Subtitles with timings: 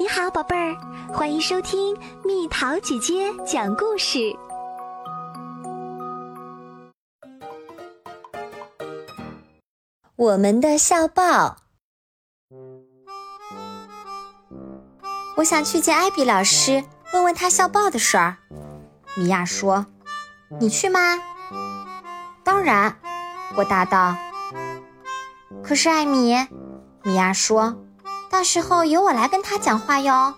[0.00, 0.76] 你好，宝贝儿，
[1.12, 4.32] 欢迎收听蜜桃姐姐讲故事。
[10.14, 11.56] 我们的校报，
[15.34, 18.36] 我想去见艾比老师，问问他校报的事儿。
[19.16, 19.84] 米娅说
[20.60, 21.00] ：“你去吗
[22.44, 22.96] ？”“当然。”
[23.58, 24.16] 我答道。
[25.60, 26.36] “可是艾米，
[27.02, 27.76] 米娅说。”
[28.30, 30.34] 到时候由我来跟他讲话哟。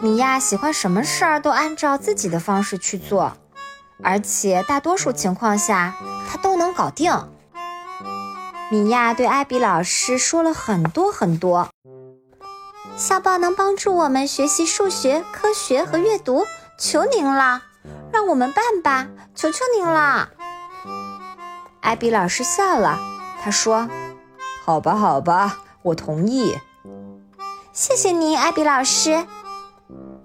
[0.00, 3.36] 米娅喜欢什么事儿都按照自己的方式去做，
[4.02, 5.94] 而且大多数情况下
[6.28, 7.28] 她都能搞定。
[8.70, 11.68] 米娅对艾比老师说了很多很多。
[12.96, 16.46] 校报能帮助我们学习数学、科学和阅读，
[16.78, 17.62] 求您了，
[18.12, 20.30] 让我们办吧，求求您了。
[21.80, 22.98] 艾比老师笑了，
[23.42, 23.88] 他说
[24.64, 26.56] ：“好吧，好吧。”我同意，
[27.72, 29.26] 谢谢您，艾比老师。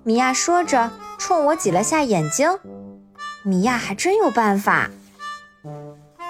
[0.04, 2.60] 米娅说着，冲我挤了下眼睛。
[3.44, 4.92] 米娅还真有办法。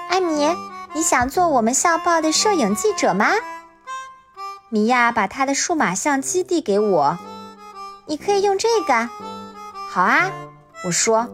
[0.07, 0.47] 艾米，
[0.93, 3.31] 你想做我们校报的摄影记者吗？
[4.69, 7.17] 米娅把她的数码相机递给我，
[8.05, 9.09] 你可以用这个。
[9.89, 10.31] 好啊，
[10.85, 11.27] 我说，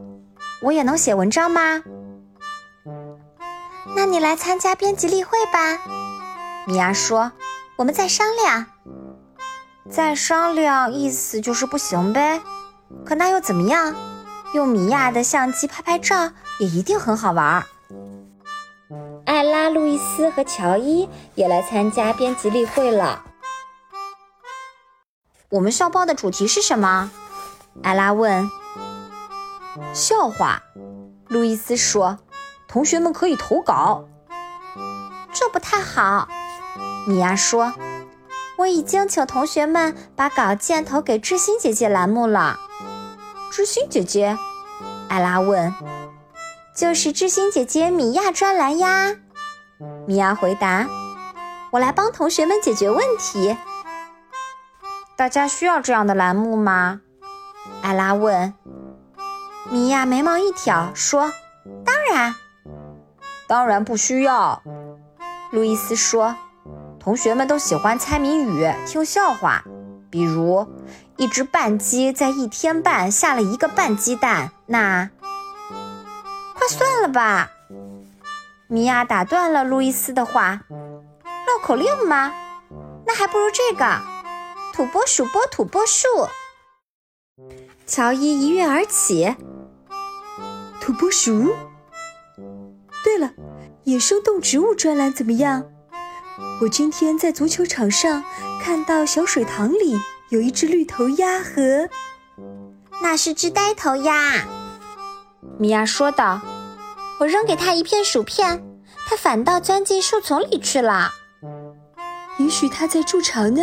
[0.63, 1.83] 我也能写文章吗？
[3.95, 5.77] 那你来参加编辑例会吧。
[6.65, 7.31] 米娅说。
[7.75, 8.65] 我们再商量，
[9.89, 12.41] 再商量，意思就是不行呗。
[13.05, 13.95] 可那又怎么样？
[14.53, 17.65] 用米娅的相机拍拍照，也一定很好玩。
[19.25, 23.23] 艾拉、路易斯和乔伊也来参加编辑例会了。
[25.49, 27.09] 我们校报的主题是什么？
[27.81, 28.47] 艾拉问。
[29.93, 30.61] 笑话。
[31.27, 32.19] 路易斯说
[32.67, 34.05] ：“同学们可以投稿。”
[35.33, 36.27] 这不太好。
[37.07, 37.73] 米娅说
[38.57, 42.59] ：“我已经请同学们把稿件投给知心姐姐栏目了。”
[43.51, 44.37] 知心姐姐，
[45.09, 45.73] 艾拉问
[46.75, 49.15] ：“就是知心姐姐米娅专栏呀。”
[50.07, 50.87] 米娅回答
[51.71, 53.55] ：“我来帮同学们解决问题。”
[55.15, 57.01] 大家需要这样的栏目吗？
[57.81, 58.53] 艾拉问。
[59.69, 61.31] 米娅眉毛一挑说
[61.85, 62.33] ：“当然，
[63.47, 64.63] 当然不需要。”
[65.51, 66.35] 路易斯说。
[67.03, 69.65] 同学们都喜欢猜谜语、听笑话，
[70.09, 70.65] 比如
[71.17, 74.51] 一只半鸡在一天半下了一个半鸡蛋。
[74.67, 75.09] 那
[76.53, 77.51] 快算了吧！
[78.67, 80.61] 米娅打断了路易斯的话
[81.45, 82.33] ：“绕口令吗？
[83.05, 83.99] 那还不如这个：
[84.73, 86.07] 土拨鼠拨土拨树。”
[87.85, 89.35] 乔伊一跃而起
[90.79, 91.53] ：“土拨鼠？
[93.03, 93.33] 对了，
[93.83, 95.65] 野生动植物专栏怎么样？”
[96.61, 98.23] 我今天在足球场上
[98.61, 99.99] 看到小水塘里
[100.29, 101.89] 有一只绿头鸭和，
[103.01, 104.45] 那是只呆头鸭。
[105.59, 106.41] 米娅说道
[107.19, 108.63] ：“我扔给它一片薯片，
[109.05, 111.11] 它反倒钻进树丛里去了。
[112.37, 113.61] 也许它在筑巢呢。”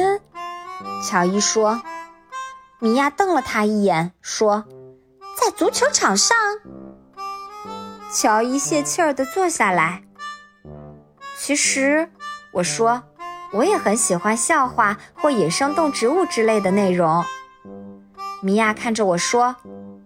[1.04, 1.82] 乔伊说。
[2.78, 4.64] 米娅瞪了他一眼，说
[5.38, 6.36] ：“在足球场上。”
[8.10, 10.02] 乔伊泄气儿地坐下来。
[11.36, 12.10] 其实。
[12.52, 13.02] 我说，
[13.52, 17.24] 我也很喜欢笑话或野生动植物之类的内容。
[18.42, 19.56] 米娅看着我说：“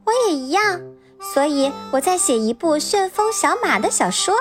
[0.04, 0.80] 我也一样，
[1.20, 4.34] 所以我在写一部旋风小马的小说。”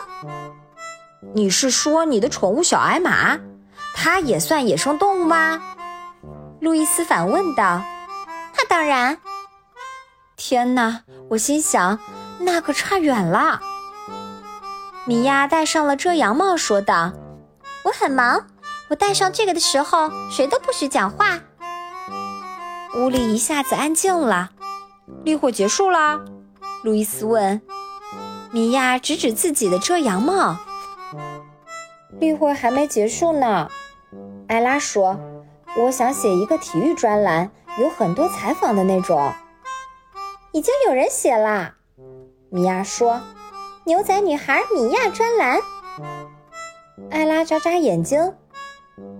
[1.34, 3.40] 你是说你的宠物小矮马？
[3.96, 5.62] 它也算野生动物吗？
[6.60, 7.82] 路易斯反问道。
[8.58, 9.18] “那当然。”
[10.36, 12.00] 天哪，我心想，
[12.40, 13.62] 那可差远了。
[15.06, 17.14] 米娅戴上了遮阳帽，说道。
[17.84, 18.48] 我很忙，
[18.90, 21.40] 我戴上这个的时候，谁都不许讲话。
[22.96, 24.52] 屋里一下子安静了。
[25.24, 26.22] 例会结束啦？
[26.84, 27.62] 路易斯问。
[28.52, 30.58] 米娅指指自己的遮阳帽。
[32.20, 33.70] 例会还没结束呢。
[34.48, 35.20] 艾拉说
[35.76, 39.34] ：“我想写一个体育专栏，有很多采访的那种。”
[40.54, 41.74] 已经有人写啦。
[42.50, 43.20] 米娅说
[43.86, 45.60] ：“牛仔女孩米娅专栏。”
[47.10, 48.34] 艾拉眨眨眼睛，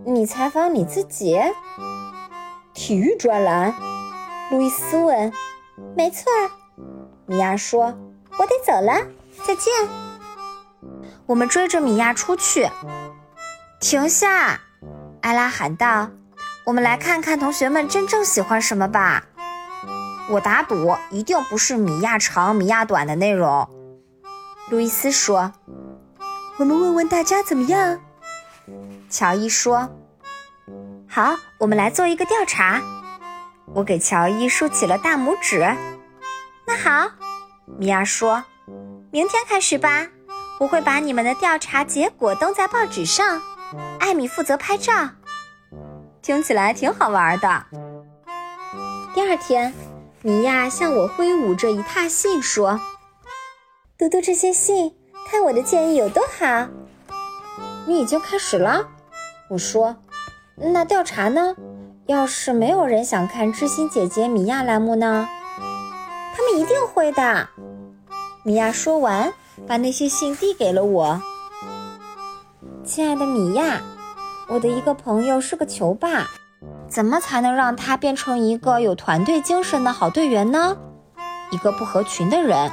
[0.06, 1.40] 你采访你自己？
[2.74, 3.74] 体育专栏？
[4.52, 5.32] 路易斯问。
[5.96, 6.24] 没错，
[7.26, 7.98] 米娅说。
[8.38, 8.94] 我得走了，
[9.46, 9.72] 再见。
[11.26, 12.70] 我们追着米娅出去。
[13.80, 14.60] 停下！
[15.22, 16.10] 艾拉喊道。
[16.66, 19.24] 我们来看看同学们真正喜欢什么吧。
[20.30, 23.68] 我打赌，一定不是米娅长、米娅短的内容。
[24.70, 25.52] 路易斯说。
[26.58, 28.00] 我们问问大家怎么样？
[29.10, 29.90] 乔伊说
[31.10, 32.80] ：“好，我们来做一个调查。
[33.74, 35.60] 我给乔伊竖起了大拇指。
[36.68, 37.10] 那好，
[37.80, 38.44] 米娅说
[39.12, 40.08] ：“明天开始吧，
[40.60, 43.42] 我会把你们的调查结果登在报纸上。
[44.00, 45.10] 艾米负责拍照，
[46.22, 47.66] 听起来挺好玩的。”
[49.16, 49.74] 第二天，
[50.22, 52.80] 米娅向我挥舞着一沓信说
[53.98, 54.96] ：“读读这些信，
[55.30, 56.68] 看我的建议有多好。”
[57.86, 58.88] 你已经开始了，
[59.50, 59.96] 我说。
[60.56, 61.56] 那调查呢？
[62.06, 65.28] 要是没有人想看知心姐姐米娅栏目呢？
[66.36, 67.48] 他们一定会的。
[68.44, 69.34] 米娅说完，
[69.68, 71.22] 把那些信递给了我。
[72.84, 73.82] 亲爱的米娅，
[74.48, 76.28] 我的一个朋友是个球霸，
[76.88, 80.78] 怎么才能让他变成一个有团队精神的好队员呢？
[81.52, 82.72] 一个不合群的人。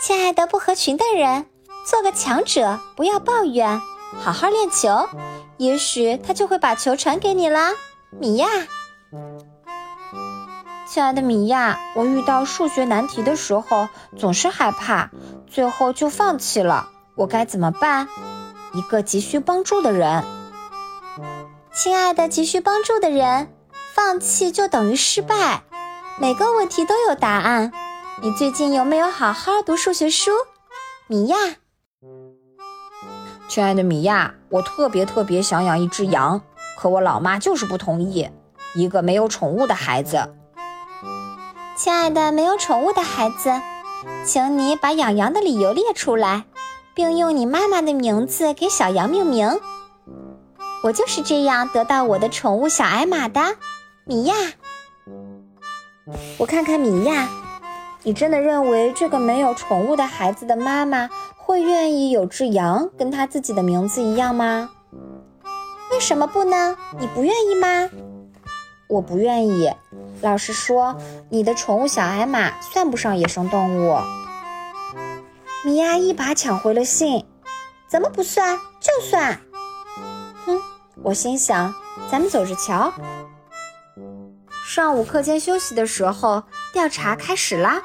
[0.00, 1.46] 亲爱的不合群的人，
[1.84, 3.80] 做个强者，不要抱怨，
[4.20, 5.08] 好好练球。
[5.56, 7.72] 也许他就会把球传给你啦，
[8.10, 8.46] 米娅。
[10.86, 15.10] 亲爱的米娅，我遇到数学难题的时候总是害怕，
[15.48, 16.90] 最后就放弃了。
[17.16, 18.08] 我该怎么办？
[18.74, 20.22] 一个急需帮助的人。
[21.74, 23.52] 亲爱的急需帮助的人，
[23.94, 25.64] 放弃就等于失败。
[26.20, 27.72] 每个问题都有答案。
[28.20, 30.32] 你最近有没有好好读数学书，
[31.06, 31.36] 米娅？
[33.46, 36.40] 亲爱的米娅，我特别特别想养一只羊，
[36.76, 38.28] 可我老妈就是不同意。
[38.74, 40.34] 一个没有宠物的孩子。
[41.76, 43.52] 亲爱的没有宠物的孩子，
[44.24, 46.44] 请你把养羊的理由列出来，
[46.94, 49.60] 并用你妈妈的名字给小羊命名。
[50.82, 53.40] 我就是这样得到我的宠物小矮马的，
[54.04, 54.34] 米娅。
[56.36, 57.28] 我看看米娅，
[58.08, 61.10] 你真的认为这个没有宠物的孩子的妈妈？
[61.36, 64.70] 会愿意有只羊跟他自己的名字一样吗？
[65.92, 66.74] 为什么不呢？
[66.98, 67.90] 你不愿意吗？
[68.88, 69.70] 我不愿意。
[70.22, 70.96] 老实说，
[71.28, 73.98] 你的宠物小矮马算不上野生动物。
[75.62, 77.26] 米娅一把抢回了信，
[77.90, 78.58] 怎么不算？
[78.80, 79.38] 就算。
[80.46, 80.58] 哼，
[81.02, 81.74] 我心想，
[82.10, 82.90] 咱们走着瞧。
[84.64, 87.82] 上午课间休息的时候，调查开始啦。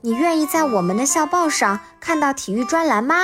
[0.00, 3.16] 你愿意在我们的校报上看到体育专栏吗？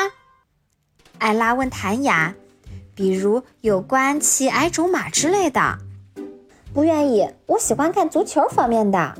[1.18, 2.34] 艾拉问谭雅，
[2.94, 5.78] 比如有关骑矮种马之类的。
[6.74, 9.14] 不愿意，我喜欢看足球方面的。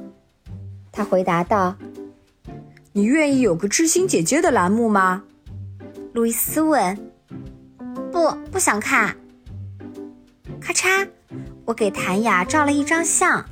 [0.90, 1.76] 他回答道。
[2.94, 5.22] 你愿意有个知心姐姐的栏目吗？
[6.12, 7.12] 路易斯问。
[8.10, 9.16] 不，不想看。
[10.60, 11.08] 咔嚓，
[11.64, 13.44] 我给谭雅照了一张相。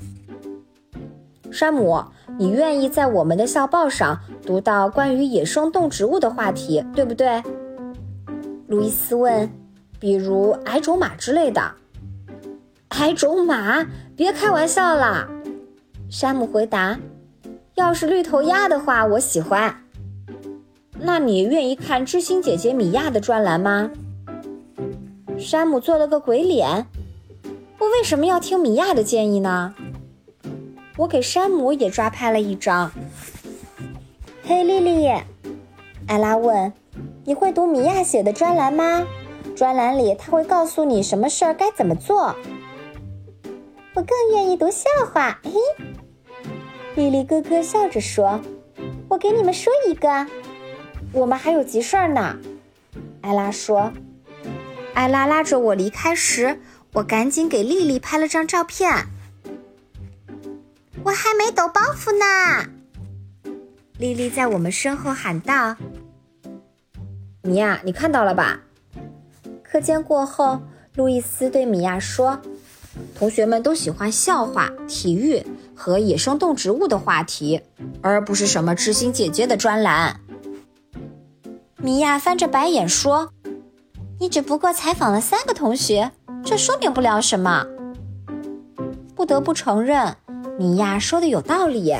[1.50, 2.04] 山姆。
[2.38, 7.42] 你愿意在我们的校报上读到关于野生动植物的话题，对不对？
[8.66, 9.50] 路易斯问。
[9.98, 11.60] 比如矮种马之类的。
[12.88, 13.86] 矮种马？
[14.16, 15.28] 别开玩笑啦！
[16.08, 16.98] 山姆回答。
[17.74, 19.74] 要是绿头鸭的话，我喜欢。
[20.98, 23.90] 那你愿意看知心姐姐米娅的专栏吗？
[25.38, 26.86] 山姆做了个鬼脸。
[27.78, 29.74] 我为什么要听米娅的建议呢？
[31.00, 32.92] 我给山姆也抓拍了一张。
[34.44, 35.08] 嘿，丽丽，
[36.06, 36.70] 艾拉问
[37.24, 39.06] ：“你会读米娅写的专栏吗？
[39.56, 42.36] 专栏里他会告诉你什么事儿该怎么做。”
[43.96, 45.40] 我更愿意读笑话。
[45.42, 45.52] 嘿，
[46.96, 48.38] 丽丽咯咯笑着说
[49.08, 50.26] ：“我给你们说一个。”
[51.14, 52.36] 我们还有急事儿呢。
[53.22, 53.90] 艾拉说。
[54.92, 56.60] 艾拉拉着我离开时，
[56.92, 59.06] 我赶紧给丽丽拍了张照片。
[61.02, 62.66] 我还没抖包袱呢，
[63.98, 65.76] 丽丽在我们身后喊道
[67.42, 68.60] ：“米娅，你看到了吧？”
[69.64, 70.60] 课间过后，
[70.94, 72.38] 路易斯对米娅说
[73.16, 75.42] ：“同学们都喜欢笑话、体育
[75.74, 77.62] 和野生动植物的话题，
[78.02, 80.20] 而不是什么知心姐姐的专栏。”
[81.78, 83.32] 米娅翻着白眼说
[84.20, 86.12] ：“你只不过采访了三个同学，
[86.44, 87.64] 这说明不了什么。”
[89.16, 90.16] 不得不承认。
[90.60, 91.96] 米娅说的有道理。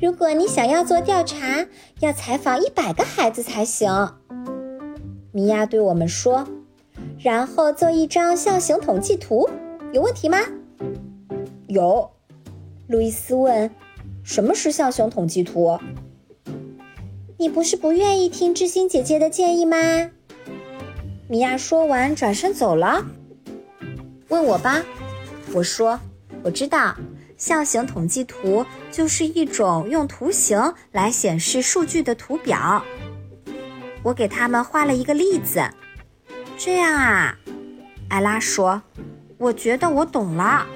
[0.00, 1.66] 如果你想要做调查，
[1.98, 4.14] 要采访一百个孩子才行。
[5.32, 6.46] 米娅对我们说，
[7.18, 9.50] 然后做一张象形统计图，
[9.92, 10.38] 有问题吗？
[11.66, 12.08] 有。
[12.86, 13.68] 路易斯问
[14.22, 15.80] ：“什么是象形统计图？”
[17.38, 19.76] 你不是不愿意听知心姐姐的建议吗？
[21.26, 23.04] 米娅说完，转身走了。
[24.28, 24.84] 问我吧，
[25.54, 25.98] 我说。
[26.44, 26.94] 我知道，
[27.36, 32.84] 象形统计图就是一种用图形来显示数据的图表。
[34.02, 35.62] 我给他们画了一个例子。
[36.58, 37.36] 这样啊，
[38.08, 38.82] 艾拉说
[39.38, 40.66] ：“我觉得我懂了。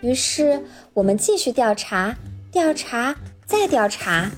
[0.00, 0.64] 于是
[0.94, 2.16] 我们继续调查，
[2.50, 3.14] 调查，
[3.44, 4.30] 再调查。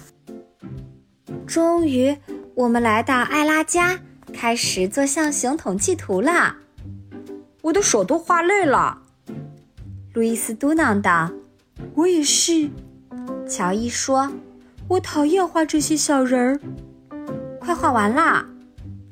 [1.47, 2.17] 终于，
[2.55, 4.01] 我们来到艾拉家，
[4.33, 6.57] 开始做象形统计图了。
[7.63, 9.03] 我的手都画累了，
[10.13, 11.31] 路易斯嘟囔道
[11.95, 12.69] ：“我也是。”
[13.49, 14.33] 乔伊说
[14.89, 16.61] ：“我讨厌画这些小人儿。”
[17.61, 18.45] 快画完啦，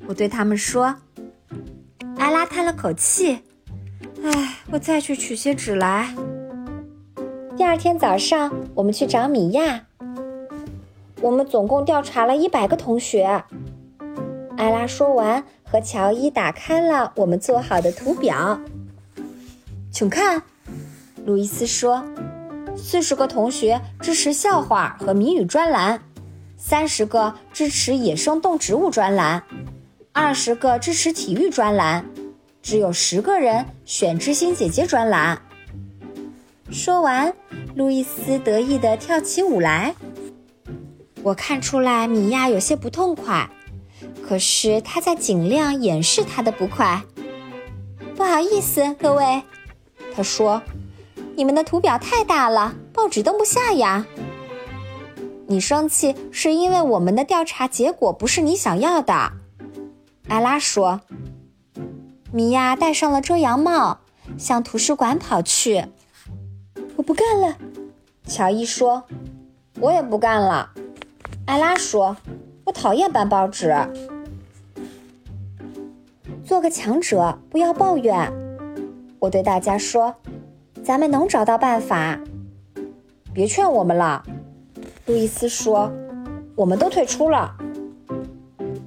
[0.07, 0.93] 我对他们说。
[2.17, 3.39] 艾拉叹了口气
[4.23, 6.13] ：“唉，我再去取些纸来。”
[7.55, 9.85] 第二天早上，我们去找米娅。
[11.21, 13.45] 我们总共调查了一百个同学。
[14.57, 18.59] 艾拉说完，和乔伊打开了我们做好的图表。
[19.91, 20.43] 请看，
[21.25, 22.03] 路易斯说
[22.75, 26.01] ：“四十个同学支持笑话和谜语专栏，
[26.57, 29.43] 三十个支持野生动植物专栏，
[30.11, 32.05] 二十个支持体育专栏，
[32.61, 35.41] 只有十个人选知心姐姐专栏。”
[36.71, 37.33] 说完，
[37.75, 39.95] 路易斯得意地跳起舞来。
[41.21, 43.49] 我看出来米娅有些不痛快，
[44.25, 47.03] 可是她在尽量掩饰她的不快。
[48.15, 49.43] 不好意思，各位，
[50.15, 50.61] 她说
[51.39, 54.05] ：“你们的图表太大了，报纸登不下呀。”
[55.47, 59.31] 你生气是因为我们的调查结果不是你想要的，
[60.27, 60.99] 艾拉说。
[62.33, 63.99] 米娅戴上了遮阳帽，
[64.37, 65.85] 向图书馆跑去。
[66.97, 67.55] 我不干了，
[68.27, 69.01] 乔伊说。
[69.79, 70.69] 我也不干了，
[71.45, 72.17] 艾拉说。
[72.65, 73.73] 我讨厌搬报纸。
[76.43, 78.29] 做个强者，不要抱怨。
[79.19, 80.13] 我对大家说
[80.89, 82.19] ：“咱们能找到办法。”
[83.31, 84.23] 别劝我们了，
[85.05, 85.91] 路易斯说。
[86.55, 87.55] 我们都退出了。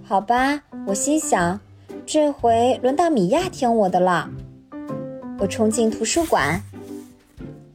[0.02, 1.60] 好吧，我心想，
[2.04, 4.28] 这回轮到米娅听我的了。
[5.38, 6.60] 我冲进图书馆。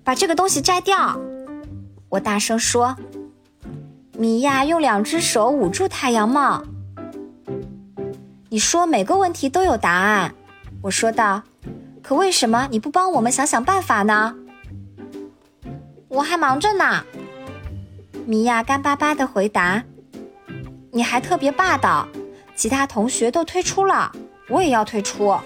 [0.03, 1.17] 把这个东西摘掉！
[2.10, 2.98] 我大声说。
[4.17, 6.65] 米娅用两只手捂住太阳帽。
[8.50, 10.36] 你说每个问题都有答案，
[10.81, 11.43] 我说道。
[12.08, 14.34] 可为什么你不帮我们想想办法呢？
[16.08, 17.04] 我还忙着呢。
[18.26, 19.84] 米娅干巴巴的回答。
[20.94, 22.08] 你还特别霸道，
[22.56, 24.10] 其他同学都退出了，
[24.48, 25.38] 我也要退出。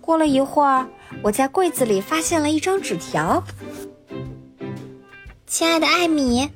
[0.00, 0.86] 过了一会儿。
[1.22, 3.42] 我在柜子里发现了一张纸条。
[5.48, 6.48] 亲爱的艾米，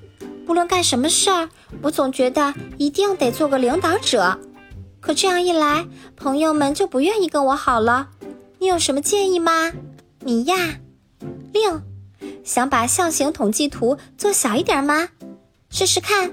[0.47, 1.49] 不论干什么事儿，
[1.83, 4.39] 我总觉得一定得做个领导者。
[5.05, 8.09] 可这样一来，朋友们就不愿意跟我好了。
[8.59, 9.71] 你有什么建议吗？
[10.21, 10.81] 米娅，
[11.53, 11.83] 令，
[12.43, 15.11] 想把象形统计图做小一点吗？
[15.69, 16.31] 试试看，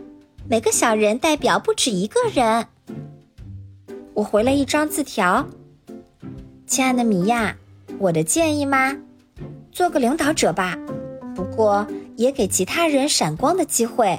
[0.47, 2.67] 每个小人代表不止一个人。
[4.13, 5.45] 我回了一张字条。
[6.65, 7.57] 亲爱的米娅。
[7.99, 8.97] 我的建议吗？
[9.73, 10.79] 做个领导者吧，
[11.35, 11.85] 不过
[12.15, 14.17] 也给其他人闪光的机会。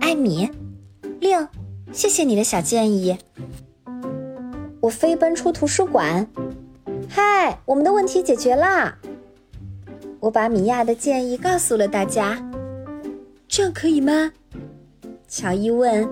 [0.00, 0.50] 艾米，
[1.20, 1.46] 令，
[1.92, 3.16] 谢谢你的小建议。
[4.86, 6.28] 我飞奔出图书馆。
[7.08, 8.96] 嗨，我们的问题解决啦！
[10.20, 12.40] 我把米娅的建议告诉了大家。
[13.48, 14.30] 这样可以吗？
[15.26, 16.08] 乔伊问。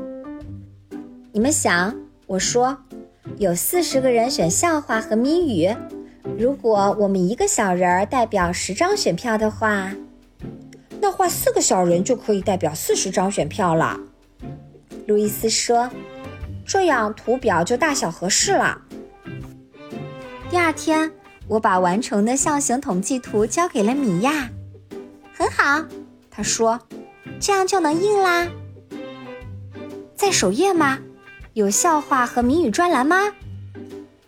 [1.30, 1.94] 你们想？
[2.26, 2.76] 我说，
[3.38, 5.72] 有四十个人选笑话和谜语。
[6.36, 9.92] 如果我们一个小人儿代表十张选票的话，
[11.00, 14.00] 那画四个小人就可以代表四十张选票了。
[15.06, 15.88] 路易斯说
[16.66, 18.80] ：“这样图表就大小合适了。”
[20.50, 21.12] 第二天，
[21.48, 24.50] 我把完成的象形统计图交给了米娅。
[25.36, 25.84] 很好，
[26.30, 26.80] 他说
[27.40, 28.48] ：“这样就能印啦。”
[30.14, 30.98] 在首页吗？
[31.54, 33.32] 有笑话和谜语专栏吗？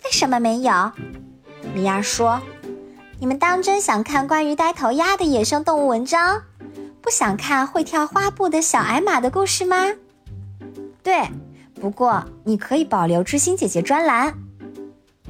[0.05, 0.93] 为什么没有？
[1.75, 2.41] 米娅说
[3.19, 6.43] ：“你们当真想看关于呆头鸭的野生动物文章？
[7.01, 9.93] 不想看会跳花布的小矮马的故事吗？”
[11.03, 11.29] 对，
[11.81, 14.35] 不过你可以保留知心姐姐专栏。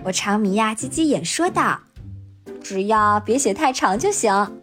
[0.05, 1.81] 我朝米娅挤挤眼说道
[2.63, 4.61] ：“只要别写太长就行。”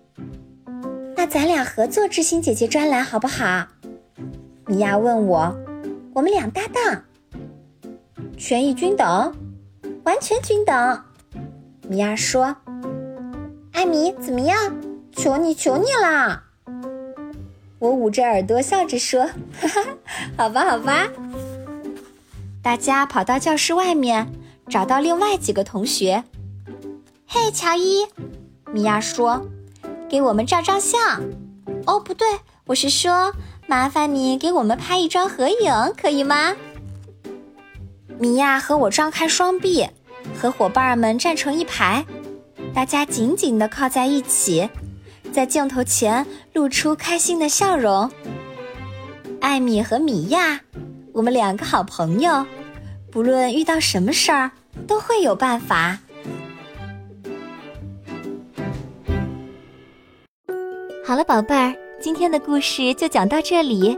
[1.15, 3.67] 那咱俩合作知心姐姐专栏好不好？
[4.67, 5.55] 米娅问我。
[6.13, 7.03] 我们俩搭档，
[8.37, 9.35] 权益均等，
[10.03, 11.03] 完全均等。
[11.89, 12.55] 米娅说
[13.73, 14.55] ：“艾米，怎么样？
[15.11, 16.43] 求你，求你啦！”
[17.79, 19.25] 我捂着耳朵笑着说
[19.59, 19.81] ：“哈哈，
[20.37, 21.09] 好吧，好吧。”
[22.63, 24.31] 大家跑到教室外面，
[24.69, 26.23] 找到另外几个同学。
[27.27, 28.07] “嘿，乔伊！”
[28.71, 29.45] 米娅说
[30.09, 31.21] ，“给我们照张相。
[31.85, 32.25] ”“哦，不对，
[32.67, 33.33] 我是说，
[33.67, 36.55] 麻烦你给我们拍一张合影，可以吗？”
[38.17, 39.85] 米娅和我张开双臂。
[40.33, 42.05] 和伙伴们站成一排，
[42.73, 44.69] 大家紧紧地靠在一起，
[45.33, 48.09] 在镜头前露出开心的笑容。
[49.41, 50.61] 艾米和米娅，
[51.13, 52.43] 我们两个好朋友，
[53.11, 54.49] 不论遇到什么事儿，
[54.87, 55.99] 都会有办法。
[61.05, 63.95] 好了，宝贝儿，今天的故事就讲到这里。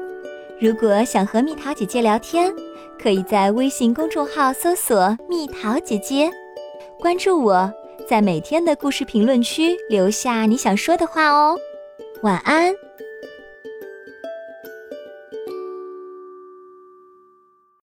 [0.60, 2.54] 如果想和蜜桃姐姐聊天，
[3.02, 6.30] 可以在微信公众号搜索“蜜桃姐姐”，
[7.00, 7.72] 关注我，
[8.10, 11.58] 在每天的故事评论区留下你想说的话哦。
[12.24, 12.74] 晚安。